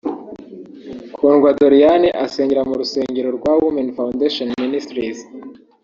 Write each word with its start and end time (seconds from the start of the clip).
Kundwa 1.15 1.49
Doriane 1.59 2.09
asengera 2.25 2.61
mu 2.69 2.75
rusengero 2.81 3.29
rwa 3.37 3.51
Women 3.61 3.87
Foundation 3.97 4.47
Ministries 4.63 5.19